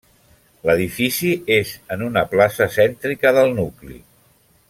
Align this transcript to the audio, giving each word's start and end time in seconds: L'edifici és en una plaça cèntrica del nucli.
L'edifici 0.67 1.33
és 1.57 1.73
en 1.97 2.05
una 2.07 2.25
plaça 2.33 2.69
cèntrica 2.79 3.35
del 3.39 3.55
nucli. 3.61 4.01